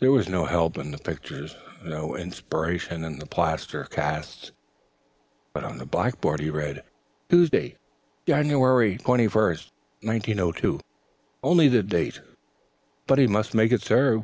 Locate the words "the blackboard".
5.78-6.40